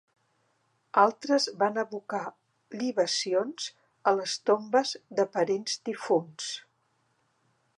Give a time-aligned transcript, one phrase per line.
[1.01, 2.21] Altres van abocar
[2.83, 3.67] libacions
[4.13, 6.49] a les tombes de parents difunts.